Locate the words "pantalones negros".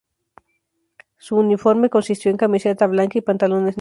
3.21-3.69